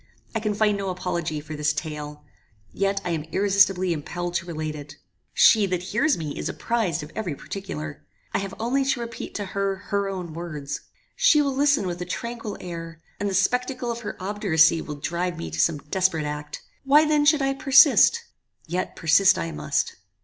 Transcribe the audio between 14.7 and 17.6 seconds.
will drive me to some desperate act. Why then should I